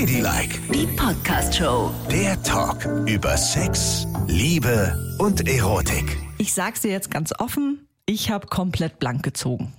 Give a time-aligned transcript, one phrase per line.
[0.00, 1.90] Ladylike, Die Podcast-Show.
[2.10, 6.18] der Talk über Sex, Liebe und Erotik.
[6.36, 9.72] Ich sag's dir jetzt ganz offen, ich habe komplett blank gezogen.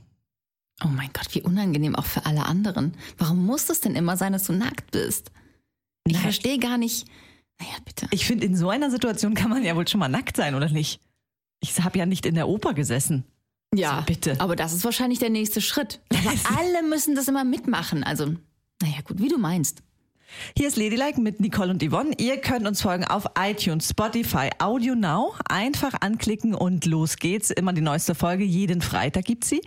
[0.83, 2.95] Oh mein Gott, wie unangenehm auch für alle anderen.
[3.19, 5.29] Warum muss es denn immer sein, dass du nackt bist?
[6.07, 6.23] Ich Nein.
[6.23, 7.05] verstehe gar nicht.
[7.59, 8.07] Naja, bitte.
[8.09, 10.67] Ich finde, in so einer Situation kann man ja wohl schon mal nackt sein, oder
[10.69, 10.99] nicht?
[11.59, 13.23] Ich habe ja nicht in der Oper gesessen.
[13.71, 14.35] Ja, So, bitte.
[14.41, 16.01] Aber das ist wahrscheinlich der nächste Schritt.
[16.11, 18.03] Aber alle müssen das immer mitmachen.
[18.03, 18.33] Also,
[18.81, 19.83] naja, gut, wie du meinst.
[20.55, 22.11] Hier ist Ladylike mit Nicole und Yvonne.
[22.17, 25.33] Ihr könnt uns folgen auf iTunes, Spotify, Audio Now.
[25.49, 27.49] Einfach anklicken und los geht's.
[27.51, 28.43] Immer die neueste Folge.
[28.43, 29.61] Jeden Freitag gibt's sie.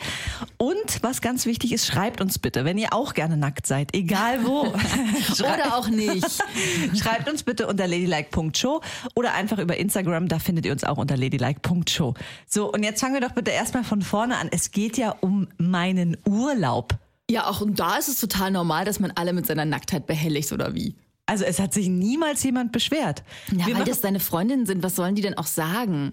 [0.58, 3.94] Und was ganz wichtig ist, schreibt uns bitte, wenn ihr auch gerne nackt seid.
[3.94, 4.62] Egal wo.
[5.40, 6.26] Oder auch nicht.
[7.00, 8.80] Schreibt uns bitte unter ladylike.show
[9.14, 12.14] oder einfach über Instagram, da findet ihr uns auch unter ladylike.show.
[12.46, 14.48] So, und jetzt fangen wir doch bitte erstmal von vorne an.
[14.50, 16.98] Es geht ja um meinen Urlaub.
[17.30, 20.52] Ja, auch und da ist es total normal, dass man alle mit seiner Nacktheit behelligt,
[20.52, 20.96] oder wie?
[21.26, 23.22] Also es hat sich niemals jemand beschwert.
[23.52, 26.12] Ja, Wir weil das deine Freundinnen sind, was sollen die denn auch sagen?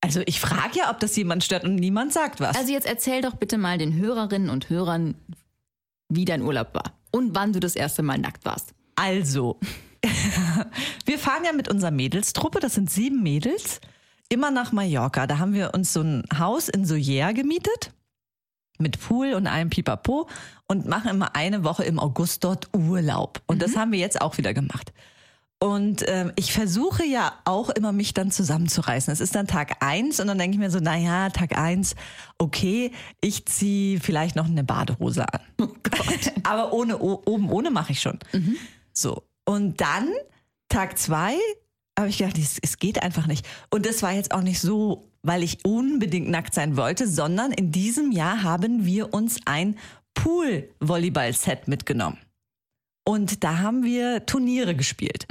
[0.00, 2.56] also ich frage ja, ob das jemand stört und niemand sagt was.
[2.56, 5.14] Also jetzt erzähl doch bitte mal den Hörerinnen und Hörern,
[6.08, 8.74] wie dein Urlaub war und wann du das erste Mal nackt warst.
[8.96, 9.58] Also,
[11.04, 13.80] wir fahren ja mit unserer Mädelstruppe, das sind sieben Mädels,
[14.28, 15.26] immer nach Mallorca.
[15.26, 17.92] Da haben wir uns so ein Haus in Soyer gemietet,
[18.78, 20.28] mit Pool und allem Pipapo
[20.66, 23.40] und machen immer eine Woche im August dort Urlaub.
[23.46, 24.92] Und das haben wir jetzt auch wieder gemacht.
[25.60, 29.12] Und ähm, ich versuche ja auch immer, mich dann zusammenzureißen.
[29.12, 31.96] Es ist dann Tag eins und dann denke ich mir so, na ja, Tag eins,
[32.38, 35.40] okay, ich ziehe vielleicht noch eine Badehose an.
[36.44, 38.20] Aber ohne, o- oben ohne mache ich schon.
[38.92, 39.24] So.
[39.46, 40.08] Und dann,
[40.68, 41.34] Tag zwei,
[41.98, 43.44] habe ich gedacht, es, es geht einfach nicht.
[43.70, 47.72] Und das war jetzt auch nicht so, weil ich unbedingt nackt sein wollte, sondern in
[47.72, 49.76] diesem Jahr haben wir uns ein
[50.14, 52.18] Pool-Volleyball-Set mitgenommen.
[53.04, 55.26] Und da haben wir Turniere gespielt.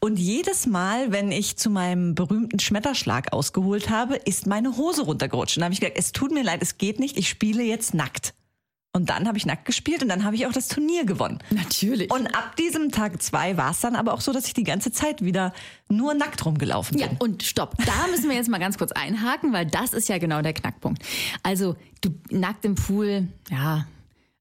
[0.00, 5.58] Und jedes Mal, wenn ich zu meinem berühmten Schmetterschlag ausgeholt habe, ist meine Hose runtergerutscht.
[5.58, 7.92] Und da habe ich gesagt, es tut mir leid, es geht nicht, ich spiele jetzt
[7.92, 8.32] nackt.
[8.92, 11.38] Und dann habe ich nackt gespielt und dann habe ich auch das Turnier gewonnen.
[11.50, 12.10] Natürlich.
[12.10, 14.90] Und ab diesem Tag zwei war es dann aber auch so, dass ich die ganze
[14.90, 15.52] Zeit wieder
[15.88, 17.06] nur nackt rumgelaufen bin.
[17.06, 17.76] Ja, und stopp.
[17.84, 21.02] Da müssen wir jetzt mal ganz kurz einhaken, weil das ist ja genau der Knackpunkt.
[21.42, 23.86] Also, du nackt im Pool, ja,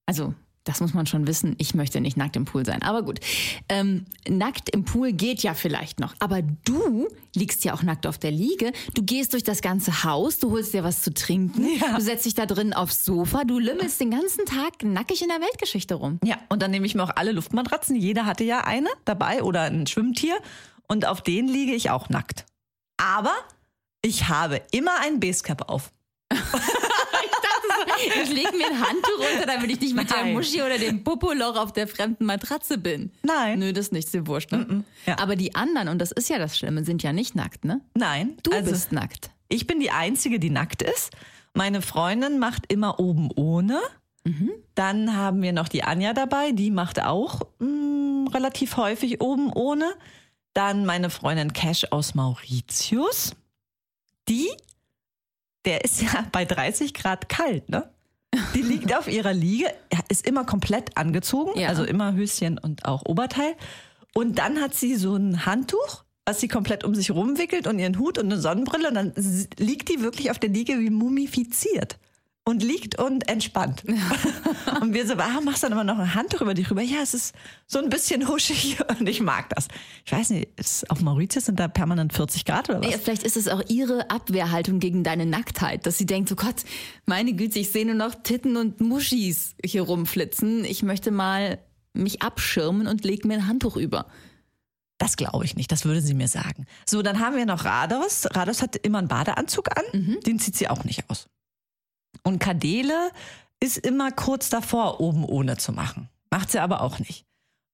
[0.05, 0.33] also.
[0.67, 1.55] Das muss man schon wissen.
[1.59, 2.83] Ich möchte nicht nackt im Pool sein.
[2.83, 3.21] Aber gut.
[3.69, 6.13] Ähm, nackt im Pool geht ja vielleicht noch.
[6.19, 8.73] Aber du liegst ja auch nackt auf der Liege.
[8.93, 10.39] Du gehst durch das ganze Haus.
[10.39, 11.65] Du holst dir was zu trinken.
[11.79, 11.95] Ja.
[11.95, 13.45] Du setzt dich da drin aufs Sofa.
[13.45, 16.19] Du lümmelst den ganzen Tag nackig in der Weltgeschichte rum.
[16.23, 17.95] Ja, und dann nehme ich mir auch alle Luftmatratzen.
[17.95, 20.37] Jeder hatte ja eine dabei oder ein Schwimmtier.
[20.89, 22.45] Und auf den liege ich auch nackt.
[22.97, 23.33] Aber
[24.01, 25.93] ich habe immer ein Basecap auf.
[27.97, 30.33] Ich lege mir ein Handtuch runter, damit ich nicht mit der Nein.
[30.33, 33.11] Muschi oder dem Popoloch auf der fremden Matratze bin.
[33.23, 33.59] Nein.
[33.59, 34.83] Nö, das ist nicht, dir wurscht, ne?
[35.05, 35.19] Ja.
[35.19, 37.81] Aber die anderen, und das ist ja das Schlimme, sind ja nicht nackt, ne?
[37.93, 38.37] Nein.
[38.43, 39.31] Du also bist nackt.
[39.49, 41.11] Ich bin die Einzige, die nackt ist.
[41.53, 43.79] Meine Freundin macht immer oben ohne.
[44.75, 49.93] Dann haben wir noch die Anja dabei, die macht auch mh, relativ häufig oben ohne.
[50.53, 53.31] Dann meine Freundin Cash aus Mauritius.
[54.27, 54.49] Die,
[55.67, 57.87] der ist ja bei 30 Grad kalt, ne?
[58.55, 59.67] Die liegt auf ihrer Liege,
[60.09, 61.69] ist immer komplett angezogen, Ja.
[61.69, 63.53] also immer Höschen und auch Oberteil.
[64.13, 67.97] Und dann hat sie so ein Handtuch, was sie komplett um sich rumwickelt und ihren
[67.99, 69.13] Hut und eine Sonnenbrille und dann
[69.59, 71.97] liegt die wirklich auf der Liege wie mumifiziert
[72.47, 73.83] und liegt und entspannt.
[74.81, 76.81] und wir so, warum machst du dann immer noch ein Handtuch über dich rüber?
[76.81, 77.35] Ja, es ist
[77.65, 79.67] so ein bisschen huschig und ich mag das.
[80.05, 82.89] Ich weiß nicht, ist auf Mauritius sind da permanent 40 Grad oder was?
[82.89, 86.63] Ja, vielleicht ist es auch ihre Abwehrhaltung gegen deine Nacktheit, dass sie denkt, oh Gott,
[87.05, 90.63] meine Güte, ich sehe nur noch Titten und Muschis hier rumflitzen.
[90.63, 91.59] Ich möchte mal
[91.91, 94.05] mich abschirmen und leg mir ein Handtuch über.
[94.99, 96.65] Das glaube ich nicht, das würde sie mir sagen.
[96.85, 98.25] So, dann haben wir noch Rados.
[98.31, 101.27] Rados hat immer einen Badeanzug an, den zieht sie auch nicht aus.
[102.23, 103.11] Und Kadele
[103.59, 106.09] ist immer kurz davor, oben ohne zu machen.
[106.29, 107.25] Macht sie aber auch nicht.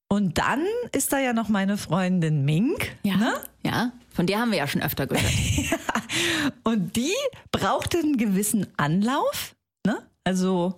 [0.10, 2.96] Und dann ist da ja noch meine Freundin Mink.
[3.18, 3.34] Ne?
[3.64, 5.26] Ja, von der haben wir ja schon öfter gehört.
[6.64, 7.16] Und die
[7.52, 9.56] brauchte einen gewissen Anlauf.
[9.86, 10.08] Ne?
[10.24, 10.76] Also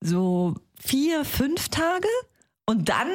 [0.00, 2.08] so vier, fünf Tage.
[2.64, 3.08] Und dann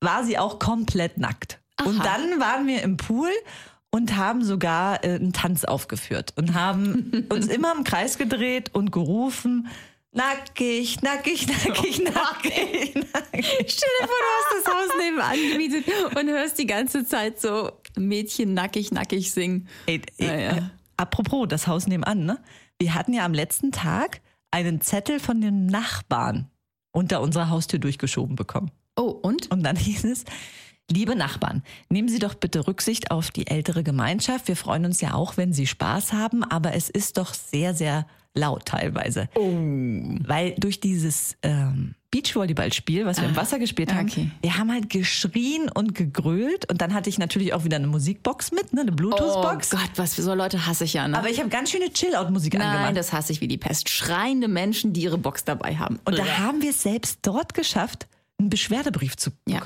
[0.00, 1.60] war sie auch komplett nackt.
[1.84, 3.30] Und dann waren wir im Pool
[3.90, 8.92] und haben sogar äh, einen Tanz aufgeführt und haben uns immer im Kreis gedreht und
[8.92, 9.68] gerufen,
[10.12, 13.44] nackig, nackig, nackig, nackig, nackig.
[13.68, 15.84] Stell dir vor, du hast das Haus nebenan gemietet
[16.16, 19.68] und hörst die ganze Zeit so Mädchen nackig, nackig singen.
[19.86, 20.56] Ey, ey, Ja, ja.
[20.56, 20.62] äh,
[20.96, 22.38] apropos, das Haus nebenan, ne?
[22.78, 24.20] Wir hatten ja am letzten Tag
[24.50, 26.48] einen Zettel von den Nachbarn
[26.92, 28.70] unter unserer Haustür durchgeschoben bekommen.
[28.96, 29.50] Oh, und?
[29.50, 30.24] Und dann hieß es,
[30.90, 34.48] liebe Nachbarn, nehmen Sie doch bitte Rücksicht auf die ältere Gemeinschaft.
[34.48, 38.06] Wir freuen uns ja auch, wenn Sie Spaß haben, aber es ist doch sehr, sehr
[38.34, 39.28] laut teilweise.
[39.34, 39.56] Oh.
[40.26, 44.30] Weil durch dieses ähm, Beachvolleyballspiel, was wir im Wasser gespielt haben, okay.
[44.40, 48.52] wir haben halt geschrien und gegrölt und dann hatte ich natürlich auch wieder eine Musikbox
[48.52, 49.70] mit, ne, eine Oh Bluetooth-Box.
[49.70, 51.18] Gott, was für so Leute hasse ich ja, ne?
[51.18, 52.96] aber ich habe ganz schöne Chill-Out-Musik Nein, angemacht.
[52.96, 53.88] das hasse ich wie die Pest.
[53.88, 55.98] Schreiende Menschen, die ihre Box dabei haben.
[56.04, 58.06] Und da haben wir es selbst dort geschafft,
[58.38, 59.60] einen Beschwerdebrief zu Ja.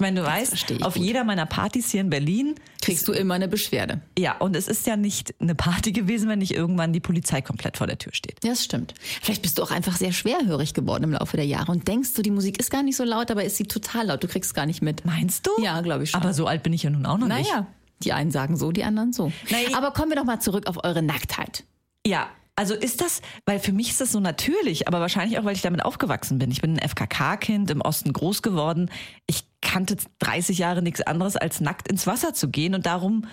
[0.00, 1.04] Ich meine, du weißt, verstehe ich auf gut.
[1.04, 4.00] jeder meiner Partys hier in Berlin kriegst du immer eine Beschwerde.
[4.18, 7.76] Ja, und es ist ja nicht eine Party gewesen, wenn nicht irgendwann die Polizei komplett
[7.76, 8.42] vor der Tür steht.
[8.42, 8.94] Ja, das stimmt.
[9.20, 12.22] Vielleicht bist du auch einfach sehr schwerhörig geworden im Laufe der Jahre und denkst du,
[12.22, 14.24] die Musik ist gar nicht so laut, aber ist sie total laut.
[14.24, 15.04] Du kriegst gar nicht mit.
[15.04, 15.50] Meinst du?
[15.62, 16.22] Ja, glaube ich schon.
[16.22, 17.50] Aber so alt bin ich ja nun auch noch nicht.
[17.50, 17.66] Naja,
[18.02, 19.30] die einen sagen so, die anderen so.
[19.50, 19.76] Naja.
[19.76, 21.64] Aber kommen wir doch mal zurück auf eure Nacktheit.
[22.06, 25.56] Ja, also ist das, weil für mich ist das so natürlich, aber wahrscheinlich auch, weil
[25.56, 26.50] ich damit aufgewachsen bin.
[26.50, 28.90] Ich bin ein FKK-Kind, im Osten groß geworden.
[29.26, 33.26] Ich kannte 30 Jahre nichts anderes, als nackt ins Wasser zu gehen und darum,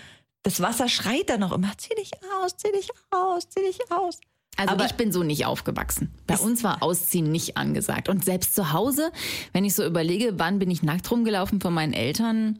[0.43, 2.11] das Wasser schreit dann noch immer, zieh dich
[2.43, 4.19] aus, zieh dich aus, zieh dich aus.
[4.55, 6.13] Also Aber- ich bin so nicht aufgewachsen.
[6.27, 8.07] Bei uns war Ausziehen nicht angesagt.
[8.07, 9.11] Und selbst zu Hause,
[9.51, 12.59] wenn ich so überlege, wann bin ich nackt rumgelaufen von meinen Eltern,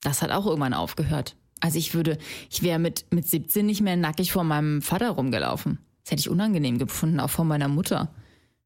[0.00, 1.36] das hat auch irgendwann aufgehört.
[1.60, 2.18] Also ich würde,
[2.50, 5.78] ich wäre mit, mit 17 nicht mehr nackig vor meinem Vater rumgelaufen.
[6.02, 8.12] Das hätte ich unangenehm gefunden, auch vor meiner Mutter.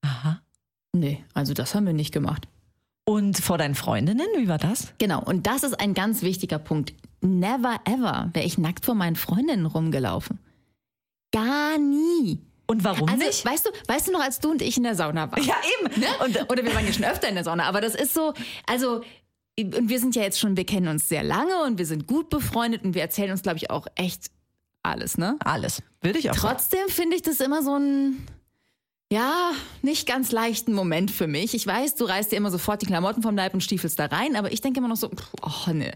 [0.00, 0.40] Aha.
[0.92, 2.48] Nee, also das haben wir nicht gemacht.
[3.08, 4.92] Und vor deinen Freundinnen, wie war das?
[4.98, 6.92] Genau, und das ist ein ganz wichtiger Punkt.
[7.20, 10.40] Never ever wäre ich nackt vor meinen Freundinnen rumgelaufen.
[11.32, 12.40] Gar nie.
[12.66, 13.44] Und warum Also, nicht?
[13.44, 15.44] weißt du, weißt du noch, als du und ich in der Sauna waren?
[15.44, 16.00] Ja, eben.
[16.00, 16.06] Ne?
[16.24, 18.34] Und, Oder wir waren ja schon öfter in der Sauna, aber das ist so,
[18.66, 19.02] also,
[19.58, 22.28] und wir sind ja jetzt schon, wir kennen uns sehr lange und wir sind gut
[22.28, 24.32] befreundet und wir erzählen uns, glaube ich, auch echt
[24.82, 25.36] alles, ne?
[25.44, 25.80] alles.
[26.02, 26.34] Würde ich auch.
[26.34, 28.26] Trotzdem finde ich das immer so ein,
[29.12, 31.54] ja, nicht ganz leichten Moment für mich.
[31.54, 34.34] Ich weiß, du reißt dir immer sofort die Klamotten vom Leib und stiefelst da rein,
[34.34, 35.10] aber ich denke immer noch so,
[35.42, 35.92] oh ne.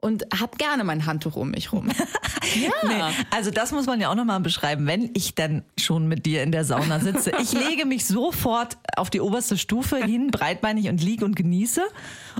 [0.00, 1.88] Und hab gerne mein Handtuch um mich rum.
[2.54, 2.70] ja.
[2.86, 6.44] Nee, also das muss man ja auch nochmal beschreiben, wenn ich dann schon mit dir
[6.44, 7.32] in der Sauna sitze.
[7.40, 11.82] Ich lege mich sofort auf die oberste Stufe hin, breitbeinig und lieg und genieße.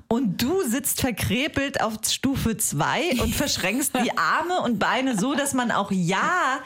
[0.06, 5.52] Und du sitzt verkrepelt auf Stufe 2 und verschränkst die Arme und Beine so, dass
[5.52, 6.60] man auch ja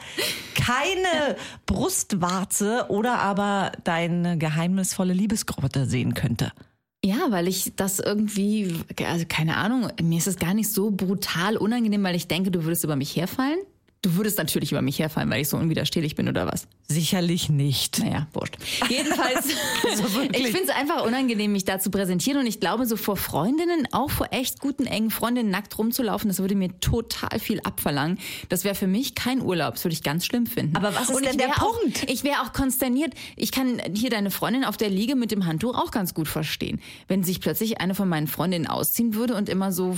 [0.53, 1.35] keine
[1.65, 6.51] Brustwarze oder aber deine geheimnisvolle Liebesgrotte sehen könnte.
[7.05, 11.57] Ja, weil ich das irgendwie, also keine Ahnung, mir ist es gar nicht so brutal
[11.57, 13.59] unangenehm, weil ich denke, du würdest über mich herfallen.
[14.03, 16.67] Du würdest natürlich über mich herfallen, weil ich so unwiderstehlich bin oder was?
[16.89, 17.99] Sicherlich nicht.
[17.99, 18.57] Naja, wurscht.
[18.89, 19.47] Jedenfalls,
[20.13, 20.45] wirklich.
[20.45, 23.87] ich finde es einfach unangenehm, mich da zu präsentieren und ich glaube, so vor Freundinnen,
[23.93, 28.19] auch vor echt guten, engen Freundinnen nackt rumzulaufen, das würde mir total viel abverlangen.
[28.49, 30.75] Das wäre für mich kein Urlaub, das würde ich ganz schlimm finden.
[30.75, 32.03] Aber was ist und denn der auch, Punkt?
[32.11, 33.13] Ich wäre auch konsterniert.
[33.37, 36.81] Ich kann hier deine Freundin auf der Liege mit dem Handtuch auch ganz gut verstehen.
[37.07, 39.97] Wenn sich plötzlich eine von meinen Freundinnen ausziehen würde und immer so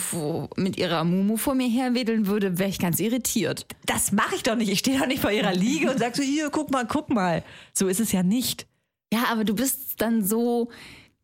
[0.57, 3.65] mit ihrer Mumu vor mir herwedeln würde, wäre ich ganz irritiert.
[3.87, 4.69] Das mache ich doch nicht.
[4.69, 7.43] Ich stehe doch nicht vor ihrer Liege und sag so, hier, guck mal, guck mal.
[7.73, 8.67] So ist es ja nicht.
[9.13, 10.69] Ja, aber du bist dann so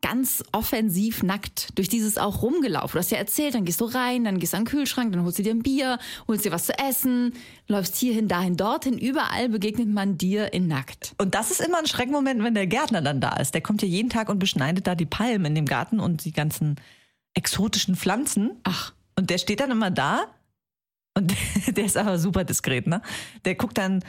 [0.01, 2.93] ganz offensiv nackt durch dieses auch rumgelaufen.
[2.93, 5.23] Du hast ja erzählt, dann gehst du rein, dann gehst du an den Kühlschrank, dann
[5.23, 7.33] holst du dir ein Bier, holst dir was zu essen,
[7.67, 8.97] läufst hierhin, dahin, dorthin.
[8.97, 11.13] Überall begegnet man dir in nackt.
[11.17, 13.53] Und das ist immer ein Schreckmoment, wenn der Gärtner dann da ist.
[13.53, 16.31] Der kommt ja jeden Tag und beschneidet da die Palmen in dem Garten und die
[16.31, 16.77] ganzen
[17.33, 18.51] exotischen Pflanzen.
[18.63, 20.25] Ach, Und der steht dann immer da
[21.13, 21.35] und
[21.67, 23.01] der ist aber super diskret, ne?
[23.45, 24.03] Der guckt dann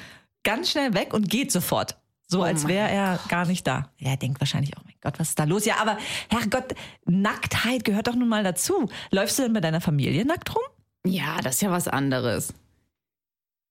[0.45, 1.97] ganz schnell weg und geht sofort.
[2.29, 3.91] So als wäre er gar nicht da.
[3.99, 5.67] Ja, er denkt wahrscheinlich, oh mein Gott, was ist da los?
[5.67, 5.99] Ja, aber
[6.31, 8.89] Herrgott, Nacktheit gehört doch nun mal dazu.
[9.11, 10.63] Läufst du denn bei deiner Familie nackt rum?
[11.05, 12.55] ja, das ist ja was anderes.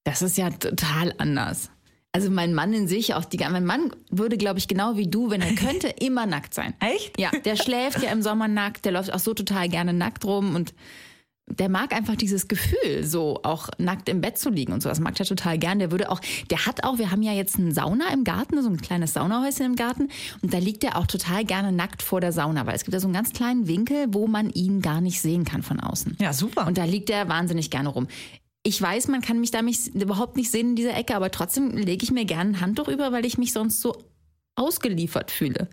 [0.04, 1.70] Das ist ja total anders.
[2.14, 5.30] Also mein Mann in sich, auch die, mein Mann würde, glaube ich, genau wie du,
[5.30, 6.74] wenn er könnte, immer nackt sein.
[6.82, 7.18] Echt?
[7.20, 10.56] Ja, der schläft ja im Sommer nackt, der läuft auch so total gerne nackt rum
[10.56, 10.74] und
[11.60, 14.90] der mag einfach dieses Gefühl, so auch nackt im Bett zu liegen und so.
[14.90, 15.80] Das mag er total gern.
[15.80, 18.70] Der würde auch, der hat auch, wir haben ja jetzt eine Sauna im Garten, so
[18.70, 20.10] ein kleines Saunahäuschen im Garten
[20.42, 23.00] und da liegt er auch total gerne nackt vor der Sauna, weil es gibt da
[23.00, 26.18] so einen ganz kleinen Winkel, wo man ihn gar nicht sehen kann von außen.
[26.20, 26.68] Ja, super.
[26.68, 28.08] Und da liegt er wahnsinnig gerne rum.
[28.64, 31.72] Ich weiß, man kann mich da mich überhaupt nicht sehen in dieser Ecke, aber trotzdem
[31.72, 33.96] lege ich mir gerne ein Handtuch über, weil ich mich sonst so
[34.56, 35.68] ausgeliefert fühle.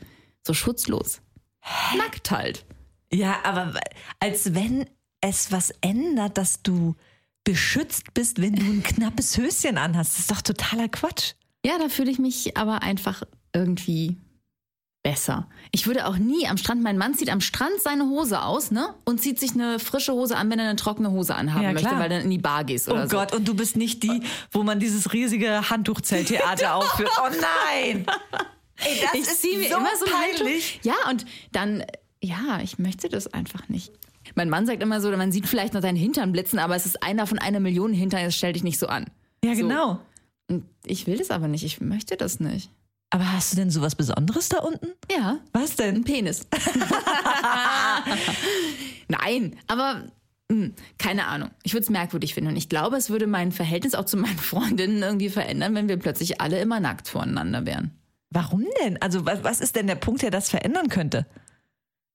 [0.47, 1.21] So schutzlos.
[1.97, 2.65] Nackt halt.
[3.13, 3.75] Ja, aber
[4.21, 4.87] als wenn
[5.21, 6.95] es was ändert, dass du
[7.45, 10.13] beschützt bist, wenn du ein knappes Höschen anhast.
[10.15, 11.33] Das ist doch totaler Quatsch.
[11.65, 13.23] Ja, da fühle ich mich aber einfach
[13.55, 14.17] irgendwie
[15.03, 15.49] besser.
[15.73, 18.95] Ich würde auch nie am Strand, mein Mann zieht am Strand seine Hose aus, ne?
[19.05, 21.99] Und zieht sich eine frische Hose an, wenn er eine trockene Hose anhaben Ja, möchte,
[21.99, 23.17] weil dann in die Bar gehst oder Oh so.
[23.17, 27.11] Gott, und du bist nicht die, wo man dieses riesige Handtuchzelttheater aufführt.
[27.19, 28.07] Oh nein!
[28.77, 30.81] Ey, das ich ist mir so immer so peinlich.
[30.83, 31.85] Ja, und dann
[32.21, 33.93] ja, ich möchte das einfach nicht.
[34.39, 37.03] Mein Mann sagt immer so, man sieht vielleicht noch deinen Hintern blitzen, aber es ist
[37.03, 39.07] einer von einer Million Hintern, jetzt stell dich nicht so an.
[39.45, 39.63] Ja, So.
[39.63, 39.99] genau.
[40.49, 42.71] Und ich will das aber nicht, ich möchte das nicht.
[43.11, 44.87] Aber hast du denn sowas Besonderes da unten?
[45.11, 45.97] Ja, Was denn?
[45.97, 46.47] ein Penis.
[49.09, 50.05] Nein, aber
[50.53, 51.51] hm, keine Ahnung.
[51.65, 52.51] Ich würde es merkwürdig finden.
[52.51, 55.97] Und ich glaube, es würde mein Verhältnis auch zu meinen Freundinnen irgendwie verändern, wenn wir
[55.97, 57.91] plötzlich alle immer nackt voneinander wären.
[58.31, 59.01] Warum denn?
[59.03, 61.27] Also was, was ist denn der Punkt, der das verändern könnte?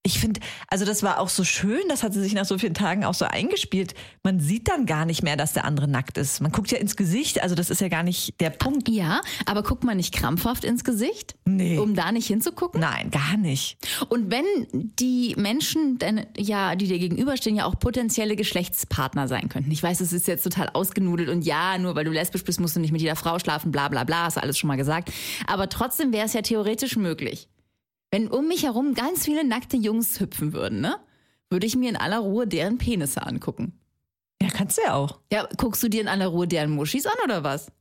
[0.06, 3.06] Ich finde, also das war auch so schön, das hatte sich nach so vielen Tagen
[3.06, 3.94] auch so eingespielt.
[4.22, 6.42] Man sieht dann gar nicht mehr, dass der andere nackt ist.
[6.42, 8.90] Man guckt ja ins Gesicht, also das ist ja gar nicht der Punkt.
[8.90, 11.36] Ja, aber guckt man nicht krampfhaft ins Gesicht?
[11.46, 11.78] Nee.
[11.78, 12.82] Um da nicht hinzugucken?
[12.82, 13.78] Nein, gar nicht.
[14.10, 14.44] Und wenn
[14.74, 19.72] die Menschen, denn, ja, die dir gegenüberstehen, ja auch potenzielle Geschlechtspartner sein könnten.
[19.72, 22.76] Ich weiß, es ist jetzt total ausgenudelt und ja, nur weil du lesbisch bist, musst
[22.76, 25.14] du nicht mit jeder Frau schlafen, bla bla bla, hast du alles schon mal gesagt.
[25.48, 27.48] Aber trotzdem wäre es ja theoretisch möglich.
[28.14, 30.98] Wenn um mich herum ganz viele nackte Jungs hüpfen würden, ne?
[31.50, 33.74] Würde ich mir in aller Ruhe deren Penisse angucken.
[34.40, 35.20] Ja, kannst du ja auch.
[35.32, 37.72] Ja, guckst du dir in aller Ruhe deren Muschis an oder was?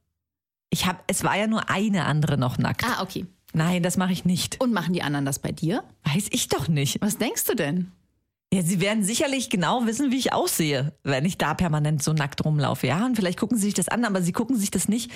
[0.71, 2.83] Ich habe, es war ja nur eine andere noch nackt.
[2.83, 3.27] Ah, okay.
[3.53, 4.59] Nein, das mache ich nicht.
[4.59, 5.85] Und machen die anderen das bei dir?
[6.05, 7.03] Weiß ich doch nicht.
[7.03, 7.93] Was denkst du denn?
[8.55, 12.43] Ja, sie werden sicherlich genau wissen, wie ich aussehe, wenn ich da permanent so nackt
[12.43, 12.87] rumlaufe.
[12.87, 15.11] Ja, und vielleicht gucken sie sich das an, aber sie gucken sich das nicht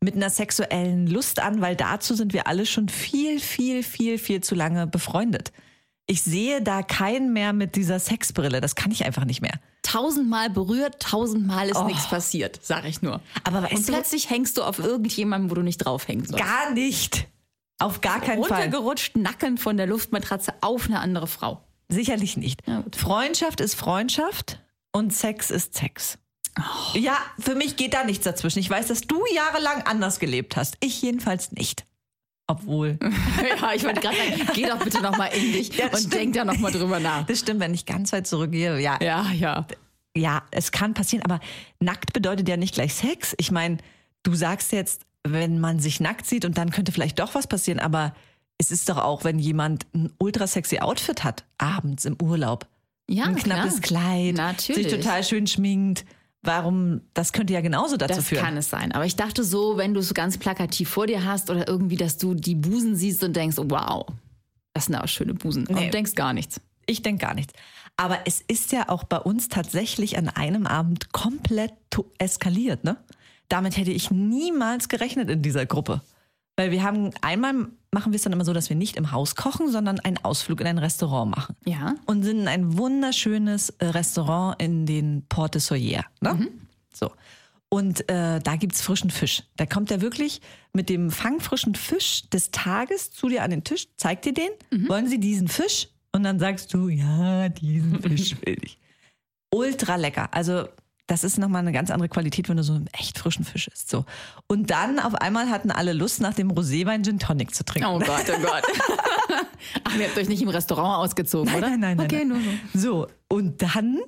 [0.00, 4.42] mit einer sexuellen Lust an, weil dazu sind wir alle schon viel, viel, viel, viel
[4.42, 5.52] zu lange befreundet.
[6.06, 8.60] Ich sehe da keinen mehr mit dieser Sexbrille.
[8.60, 9.58] Das kann ich einfach nicht mehr.
[9.82, 13.20] Tausendmal berührt, tausendmal ist nichts passiert, sag ich nur.
[13.44, 16.44] Aber weißt Und du- plötzlich hängst du auf irgendjemandem, wo du nicht draufhängen sollst.
[16.44, 17.26] Gar nicht.
[17.78, 18.62] Auf gar keinen Fall.
[18.62, 21.62] Runtergerutscht, Nacken von der Luftmatratze auf eine andere Frau.
[21.88, 22.62] Sicherlich nicht.
[22.96, 24.60] Freundschaft ist Freundschaft
[24.92, 26.18] und Sex ist Sex.
[26.94, 28.58] Ja, für mich geht da nichts dazwischen.
[28.58, 30.76] Ich weiß, dass du jahrelang anders gelebt hast.
[30.80, 31.84] Ich jedenfalls nicht.
[32.46, 32.98] Obwohl.
[33.60, 36.14] ja, ich wollte gerade sagen, geh doch bitte nochmal in dich Ja, und stimmt.
[36.14, 37.26] denk da nochmal drüber nach.
[37.26, 38.78] Das stimmt, wenn ich ganz weit zurückgehe.
[38.80, 39.66] Ja, Ja, ja.
[40.16, 41.40] ja, es kann passieren, aber
[41.78, 43.34] nackt bedeutet ja nicht gleich Sex.
[43.38, 43.76] Ich meine,
[44.22, 47.80] du sagst jetzt, wenn man sich nackt sieht und dann könnte vielleicht doch was passieren,
[47.80, 48.14] aber
[48.56, 52.66] es ist doch auch, wenn jemand ein ultra sexy Outfit hat, abends im Urlaub.
[53.10, 54.02] Ja, ein knappes klar.
[54.12, 54.90] Kleid, Natürlich.
[54.90, 56.04] sich total schön schminkt.
[56.42, 58.42] Warum, das könnte ja genauso dazu Das führen.
[58.42, 58.92] kann es sein.
[58.92, 61.96] Aber ich dachte so, wenn du es so ganz plakativ vor dir hast oder irgendwie,
[61.96, 64.06] dass du die Busen siehst und denkst, wow,
[64.72, 65.66] das sind aber schöne Busen.
[65.68, 65.86] Nee.
[65.86, 66.60] Und denkst gar nichts.
[66.86, 67.52] Ich denke gar nichts.
[67.96, 71.72] Aber es ist ja auch bei uns tatsächlich an einem Abend komplett
[72.18, 72.96] eskaliert, ne?
[73.48, 76.00] Damit hätte ich niemals gerechnet in dieser Gruppe.
[76.58, 79.36] Weil wir haben, einmal machen wir es dann immer so, dass wir nicht im Haus
[79.36, 81.54] kochen, sondern einen Ausflug in ein Restaurant machen.
[81.64, 81.94] Ja.
[82.06, 86.04] Und sind in ein wunderschönes äh, Restaurant in den Port de Soyer.
[86.20, 86.48] Ne?
[86.92, 87.12] So.
[87.68, 89.44] Und äh, da gibt's frischen Fisch.
[89.56, 90.40] Da kommt er wirklich
[90.72, 94.50] mit dem fangfrischen Fisch des Tages zu dir an den Tisch, zeigt dir den.
[94.88, 95.86] Wollen Sie diesen Fisch?
[96.10, 98.78] Und dann sagst du, ja, diesen Fisch will ich.
[99.54, 100.28] Ultra lecker.
[100.34, 100.66] Also
[101.08, 103.90] das ist nochmal eine ganz andere Qualität, wenn du so einen echt frischen Fisch isst.
[103.90, 104.04] So.
[104.46, 107.88] Und dann auf einmal hatten alle Lust, nach dem Roséwein Gin Tonic zu trinken.
[107.88, 108.62] Oh Gott, oh Gott.
[109.84, 111.70] Ach, ihr habt euch nicht im Restaurant ausgezogen, oder?
[111.70, 112.06] Nein, nein, nein.
[112.06, 112.28] Okay, nein.
[112.28, 112.38] nur
[112.74, 112.78] so.
[112.78, 113.98] So, und dann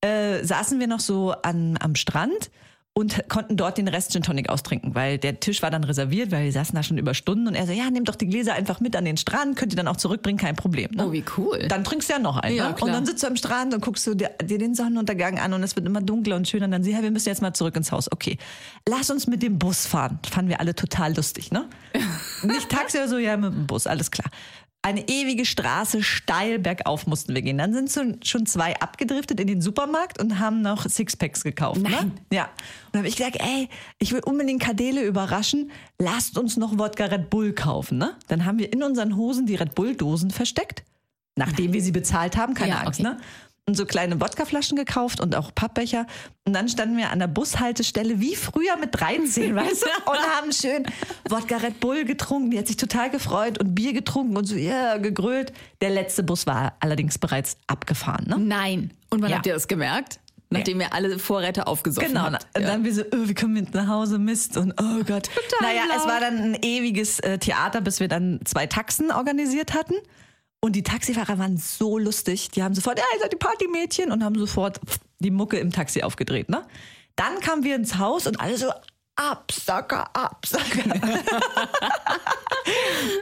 [0.00, 2.50] äh, saßen wir noch so an, am Strand
[2.98, 6.44] und konnten dort den Rest Gin Tonic austrinken, weil der Tisch war dann reserviert, weil
[6.44, 8.80] wir saßen da schon über Stunden und er so, ja, nehmt doch die Gläser einfach
[8.80, 10.92] mit an den Strand, könnt ihr dann auch zurückbringen, kein Problem.
[10.92, 11.06] Ne?
[11.06, 11.58] Oh, wie cool.
[11.68, 12.56] Dann trinkst du ja noch einen.
[12.56, 12.74] Ja, ne?
[12.74, 12.88] klar.
[12.88, 15.62] Und dann sitzt du am Strand und guckst du dir, dir den Sonnenuntergang an und
[15.62, 16.64] es wird immer dunkler und schöner.
[16.64, 18.10] Und dann sie, ja, wir müssen jetzt mal zurück ins Haus.
[18.10, 18.38] Okay,
[18.88, 20.18] lass uns mit dem Bus fahren.
[20.26, 21.68] Fanden wir alle total lustig, ne?
[22.44, 24.30] Nicht Taxi oder so, ja, mit dem Bus, alles klar.
[24.86, 27.58] Eine ewige Straße, steil bergauf mussten wir gehen.
[27.58, 31.80] Dann sind schon zwei abgedriftet in den Supermarkt und haben noch Sixpacks gekauft.
[31.80, 31.88] Ne?
[31.90, 32.12] Nein.
[32.32, 32.44] Ja.
[32.44, 32.50] Und
[32.92, 35.72] dann habe ich gesagt, ey, ich will unbedingt Kadele überraschen.
[35.98, 37.98] Lasst uns noch Wodka Red Bull kaufen.
[37.98, 38.14] Ne?
[38.28, 40.84] Dann haben wir in unseren Hosen die Red Bull-Dosen versteckt.
[41.34, 43.08] Nachdem wir sie bezahlt haben, keine Ja, Angst, okay.
[43.10, 43.18] ne?
[43.68, 46.06] Und so kleine Wodkaflaschen gekauft und auch Pappbecher.
[46.44, 50.10] Und dann standen wir an der Bushaltestelle wie früher mit 13, weißt du?
[50.10, 50.84] Und haben schön
[51.28, 52.52] Wodka Red Bull getrunken.
[52.52, 55.52] Die hat sich total gefreut und Bier getrunken und so, ja, gegrölt.
[55.80, 58.36] Der letzte Bus war allerdings bereits abgefahren, ne?
[58.38, 58.92] Nein.
[59.10, 59.36] Und wann Ja.
[59.38, 60.20] habt ihr das gemerkt?
[60.48, 62.46] Nachdem ihr alle Vorräte aufgesoffen Genau, habt.
[62.56, 62.68] und Ja.
[62.68, 65.24] dann wir so, oh, wie kommen wir jetzt nach Hause, Mist und oh Gott.
[65.24, 66.06] Total naja, es laut.
[66.12, 69.94] war dann ein ewiges äh, Theater, bis wir dann zwei Taxen organisiert hatten.
[70.66, 72.50] Und die Taxifahrer waren so lustig.
[72.50, 74.80] Die haben sofort, ja, ihr seid die Partymädchen und haben sofort
[75.20, 76.48] die Mucke im Taxi aufgedreht.
[76.48, 76.66] Ne?
[77.14, 78.72] Dann kamen wir ins Haus und alle so,
[79.14, 80.92] Absacker, Absacker.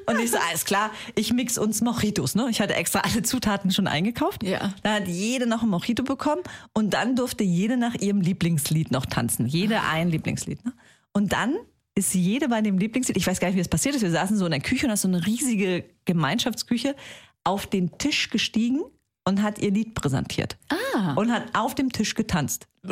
[0.07, 2.35] und ich so, alles klar, ich mix uns Mojitos.
[2.35, 2.47] Ne?
[2.49, 4.43] Ich hatte extra alle Zutaten schon eingekauft.
[4.43, 4.73] Ja.
[4.83, 6.41] Da hat jede noch ein Mojito bekommen
[6.73, 9.45] und dann durfte jede nach ihrem Lieblingslied noch tanzen.
[9.45, 10.65] Jede ein Lieblingslied.
[10.65, 10.73] Ne?
[11.13, 11.59] Und dann
[11.95, 14.37] ist jede bei dem Lieblingslied, ich weiß gar nicht, wie das passiert ist, wir saßen
[14.37, 16.97] so in der Küche und das ist so eine riesige Gemeinschaftsküche.
[17.45, 18.83] Auf den Tisch gestiegen
[19.27, 20.57] und hat ihr Lied präsentiert.
[20.69, 21.15] Ah.
[21.15, 22.67] Und hat auf dem Tisch getanzt.
[22.83, 22.91] Und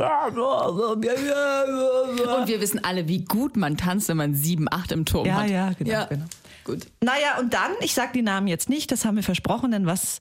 [2.48, 5.50] wir wissen alle, wie gut man tanzt, wenn man sieben, acht im Turm Ja, hat.
[5.50, 6.24] ja, genau, genau.
[6.64, 6.86] Gut.
[7.02, 10.20] Naja, und dann, ich sag die Namen jetzt nicht, das haben wir versprochen, denn was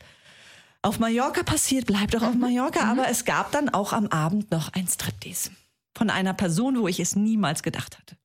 [0.81, 2.89] auf Mallorca passiert, bleibt auch auf Mallorca.
[2.91, 5.51] Aber es gab dann auch am Abend noch ein Striptease.
[5.95, 8.15] Von einer Person, wo ich es niemals gedacht hatte.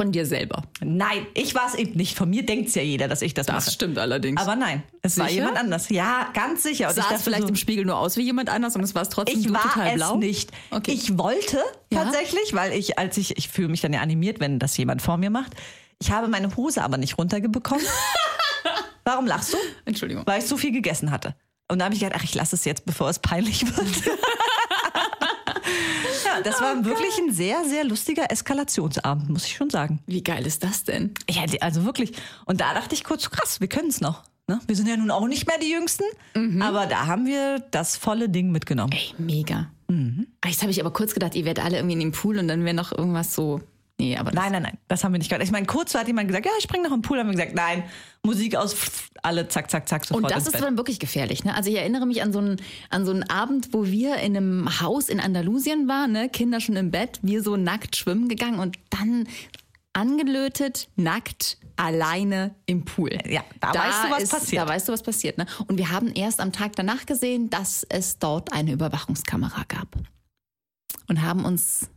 [0.00, 0.64] Von dir selber.
[0.80, 2.16] Nein, ich war es eben nicht.
[2.16, 3.70] Von mir denkt ja jeder, dass ich das, Das mache.
[3.74, 4.40] stimmt allerdings.
[4.40, 5.38] Aber nein, es war Sicher?
[5.42, 5.88] jemand anders.
[5.88, 6.88] Ja, ganz sicher.
[6.88, 8.92] Und sah ich es vielleicht so, im Spiegel nur aus wie jemand anders und es
[8.96, 10.16] war es trotzdem ich du war total es blau?
[10.16, 10.50] nicht.
[10.72, 10.90] Okay.
[10.90, 11.58] Ich wollte
[11.92, 12.02] Ja?
[12.02, 15.16] tatsächlich, weil ich, als ich, ich fühle mich dann ja animiert, wenn das jemand vor
[15.16, 15.52] mir macht.
[16.00, 17.84] Ich habe meine Hose aber nicht runterbekommen.
[19.04, 19.58] Warum lachst du?
[19.84, 20.26] Entschuldigung.
[20.26, 21.36] Weil ich so viel gegessen hatte.
[21.70, 23.86] Und da habe ich gedacht, ach, ich lasse es jetzt, bevor es peinlich wird.
[26.24, 30.00] ja, das war wirklich ein sehr, sehr lustiger Eskalationsabend, muss ich schon sagen.
[30.06, 31.14] Wie geil ist das denn?
[31.30, 32.12] Ja, also wirklich.
[32.46, 34.22] Und da dachte ich kurz, krass, wir können es noch.
[34.46, 34.60] Ne?
[34.66, 36.04] Wir sind ja nun auch nicht mehr die Jüngsten,
[36.60, 38.92] aber da haben wir das volle Ding mitgenommen.
[38.92, 39.70] Ey, mega.
[39.88, 40.26] Mhm.
[40.42, 42.48] Ah, Jetzt habe ich aber kurz gedacht, ihr werdet alle irgendwie in den Pool und
[42.48, 43.60] dann wäre noch irgendwas so.
[44.00, 45.44] Nee, aber Nein, nein, nein, das haben wir nicht gehört.
[45.44, 47.18] Ich meine, kurz hat jemand gesagt, ja, ich spring noch im Pool.
[47.18, 47.84] Haben wir gesagt, nein,
[48.24, 51.44] Musik aus, pff, alle zack, zack, zack, sofort Und das ist dann wirklich gefährlich.
[51.44, 51.54] Ne?
[51.54, 52.60] Also ich erinnere mich an so, einen,
[52.90, 56.28] an so einen Abend, wo wir in einem Haus in Andalusien waren, ne?
[56.28, 59.28] Kinder schon im Bett, wir so nackt schwimmen gegangen und dann
[59.92, 63.16] angelötet, nackt, alleine im Pool.
[63.26, 64.62] Ja, da weißt du, was passiert.
[64.62, 65.38] Da weißt du, was passiert.
[65.38, 65.46] Ne?
[65.66, 69.88] Und wir haben erst am Tag danach gesehen, dass es dort eine Überwachungskamera gab.
[71.06, 71.88] Und haben uns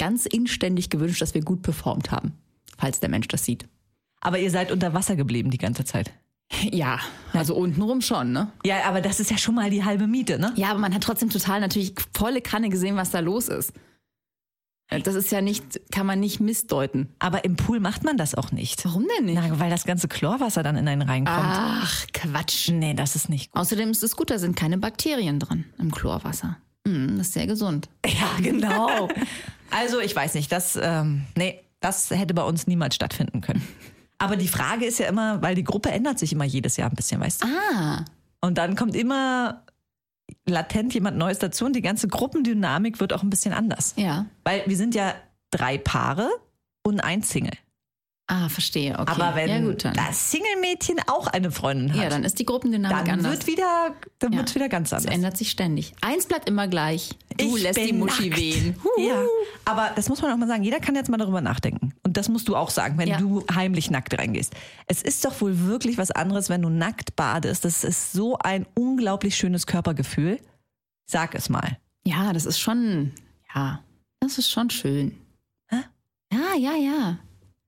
[0.00, 2.32] ganz inständig gewünscht, dass wir gut performt haben,
[2.78, 3.68] falls der Mensch das sieht.
[4.22, 6.10] Aber ihr seid unter Wasser geblieben die ganze Zeit.
[6.72, 6.98] Ja,
[7.34, 8.50] also untenrum schon, ne?
[8.64, 10.52] Ja, aber das ist ja schon mal die halbe Miete, ne?
[10.56, 13.72] Ja, aber man hat trotzdem total natürlich volle Kanne gesehen, was da los ist.
[14.88, 17.10] Das ist ja nicht, kann man nicht missdeuten.
[17.20, 18.84] Aber im Pool macht man das auch nicht.
[18.84, 19.40] Warum denn nicht?
[19.40, 21.38] Na, weil das ganze Chlorwasser dann in einen reinkommt.
[21.38, 22.70] Ach, Quatsch.
[22.70, 23.60] Nee, das ist nicht gut.
[23.60, 26.56] Außerdem ist es gut, da sind keine Bakterien drin im Chlorwasser.
[26.84, 27.88] Mm, das ist sehr gesund.
[28.04, 29.08] Ja, genau.
[29.70, 33.66] also, ich weiß nicht, das, ähm, nee, das hätte bei uns niemals stattfinden können.
[34.18, 36.96] Aber die Frage ist ja immer, weil die Gruppe ändert sich immer jedes Jahr ein
[36.96, 37.46] bisschen, weißt du?
[37.48, 38.04] Ah,
[38.42, 39.64] Und dann kommt immer
[40.46, 43.94] latent jemand Neues dazu und die ganze Gruppendynamik wird auch ein bisschen anders.
[43.96, 44.26] ja.
[44.44, 45.14] Weil wir sind ja
[45.50, 46.28] drei Paare
[46.82, 47.56] und ein Single.
[48.32, 48.96] Ah, verstehe.
[48.96, 49.10] Okay.
[49.10, 52.98] Aber wenn ja, gut, das Single-Mädchen auch eine Freundin hat, ja, dann ist die Gruppendynamik
[53.06, 53.32] dann anders.
[53.32, 54.38] wird wieder, dann Ja.
[54.38, 55.12] wird's wieder ganz anders.
[55.12, 55.94] ändert sich ständig.
[56.00, 57.10] Eins bleibt immer gleich.
[57.36, 58.40] Du Ich lässt die Muschi nackt.
[58.40, 58.76] wehen.
[58.98, 59.20] Ja,
[59.64, 60.62] aber das muss man auch mal sagen.
[60.62, 61.92] Jeder kann jetzt mal darüber nachdenken.
[62.04, 63.18] Und das musst du auch sagen, wenn Ja.
[63.18, 64.54] du heimlich nackt reingehst.
[64.86, 67.64] Es ist doch wohl wirklich was anderes, wenn du nackt badest.
[67.64, 70.38] Das ist so ein unglaublich schönes Körpergefühl.
[71.06, 71.78] Sag es mal.
[72.04, 73.10] Ja, das ist schon,
[73.52, 73.82] ja,
[74.20, 75.18] das ist schon schön.
[75.68, 75.78] Hä?
[76.32, 77.18] Ja, ja, ja.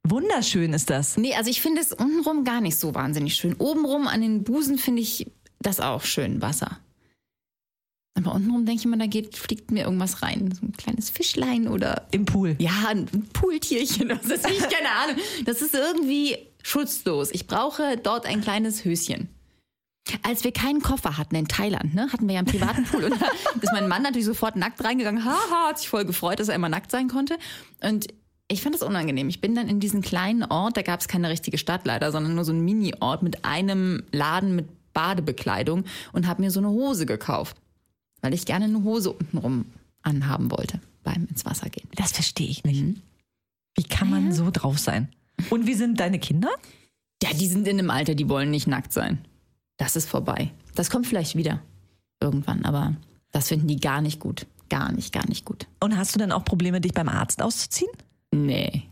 [0.07, 1.17] Wunderschön ist das.
[1.17, 3.55] Nee, also ich finde es untenrum gar nicht so wahnsinnig schön.
[3.59, 6.79] Obenrum an den Busen finde ich das auch schön, Wasser.
[8.15, 10.53] Aber untenrum denke ich immer, da geht, fliegt mir irgendwas rein.
[10.53, 12.57] So ein kleines Fischlein oder Im Pool.
[12.59, 15.17] ja, ein Pooltierchen, was weiß ich, keine Ahnung.
[15.45, 17.31] Das ist irgendwie schutzlos.
[17.33, 19.29] Ich brauche dort ein kleines Höschen.
[20.25, 23.23] Als wir keinen Koffer hatten in Thailand, ne, hatten wir ja einen privaten Pool und
[23.23, 23.27] da
[23.61, 25.25] ist mein Mann natürlich sofort nackt reingegangen.
[25.25, 27.39] Haha, hat sich voll gefreut, dass er immer nackt sein konnte.
[27.81, 28.09] Und
[28.49, 29.29] ich fand das unangenehm.
[29.29, 32.35] Ich bin dann in diesen kleinen Ort, da gab es keine richtige Stadt leider, sondern
[32.35, 37.07] nur so einen Mini-Ort mit einem Laden mit Badebekleidung und habe mir so eine Hose
[37.07, 37.57] gekauft,
[38.21, 39.67] weil ich gerne eine Hose untenrum
[40.03, 41.89] anhaben wollte beim ins Wasser gehen.
[41.97, 43.01] Das verstehe ich nicht.
[43.75, 45.09] Wie kann man so drauf sein?
[45.51, 46.51] Und wie sind deine Kinder?
[47.23, 49.25] Ja, die sind in einem Alter, die wollen nicht nackt sein.
[49.79, 50.51] Das ist vorbei.
[50.75, 51.61] Das kommt vielleicht wieder
[52.21, 52.95] irgendwann, aber
[53.31, 54.47] das finden die gar nicht gut.
[54.69, 55.67] Gar nicht, gar nicht gut.
[55.81, 57.91] Und hast du denn auch Probleme, dich beim Arzt auszuziehen?
[58.33, 58.83] Nee.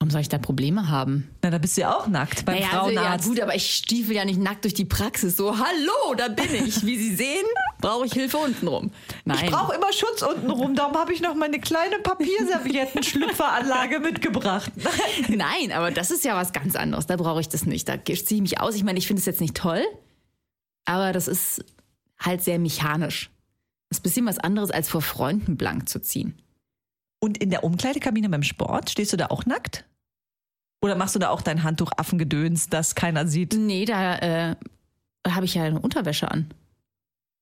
[0.00, 1.28] Warum soll ich da Probleme haben?
[1.42, 3.28] Na, da bist du ja auch nackt beim Naja, also, ja Frauenarzt.
[3.28, 5.36] gut, aber ich stiefel ja nicht nackt durch die Praxis.
[5.36, 6.86] So, hallo, da bin ich.
[6.86, 7.44] Wie Sie sehen,
[7.80, 8.92] brauche ich Hilfe untenrum.
[9.24, 9.40] Nein.
[9.44, 14.70] Ich brauche immer Schutz unten rum, darum habe ich noch meine kleine Papierservietten-Schlüpferanlage mitgebracht.
[15.28, 17.06] Nein, aber das ist ja was ganz anderes.
[17.06, 17.88] Da brauche ich das nicht.
[17.88, 18.76] Da ziehe ich mich aus.
[18.76, 19.82] Ich meine, ich finde es jetzt nicht toll,
[20.84, 21.64] aber das ist
[22.20, 23.30] halt sehr mechanisch.
[23.90, 26.40] Das ist ein bisschen was anderes, als vor Freunden blank zu ziehen.
[27.20, 29.84] Und in der Umkleidekabine beim Sport, stehst du da auch nackt?
[30.80, 33.54] Oder machst du da auch dein Handtuch Affengedöns, das keiner sieht?
[33.54, 34.56] Nee, da äh,
[35.26, 36.52] habe ich ja eine Unterwäsche an.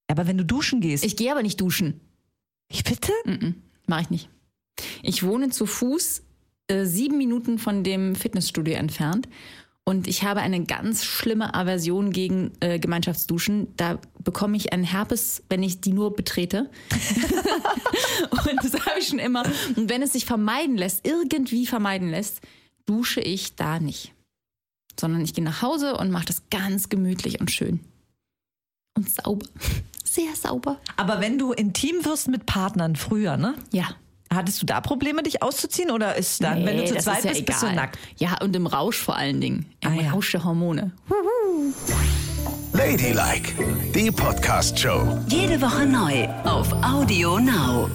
[0.09, 1.05] Aber wenn du duschen gehst.
[1.05, 2.01] Ich gehe aber nicht duschen.
[2.69, 3.13] ich bitte?
[3.87, 4.31] Mache ich nicht.
[5.03, 6.23] Ich wohne zu Fuß
[6.69, 9.29] äh, sieben Minuten von dem Fitnessstudio entfernt.
[9.89, 13.69] Und ich habe eine ganz schlimme Aversion gegen äh, Gemeinschaftsduschen.
[13.77, 16.69] Da bekomme ich einen Herpes, wenn ich die nur betrete.
[18.31, 19.45] und das habe ich schon immer.
[19.77, 22.41] Und wenn es sich vermeiden lässt, irgendwie vermeiden lässt,
[22.85, 24.13] dusche ich da nicht.
[24.99, 27.81] sondern ich gehe nach Hause und mache das ganz gemütlich und schön.
[28.97, 29.47] Und sauber.
[30.05, 30.81] Sehr sauber.
[30.97, 33.55] Aber wenn du intim wirst mit Partnern früher, ne?
[33.73, 33.89] Ja.
[34.33, 35.91] Hattest du da Probleme, dich auszuziehen?
[35.91, 37.77] Oder ist dann, wenn du Nee, zu zweit ja bist, bist du egal.
[37.77, 37.99] nackt?
[38.19, 39.67] Ja, und im Rausch vor allen Dingen.
[39.81, 40.11] Im Ah, ja.
[40.11, 40.91] Rausch der Hormone.
[42.73, 43.53] Ladylike,
[43.95, 45.19] die Podcast-Show.
[45.29, 47.89] Jede Woche neu auf Audio Now.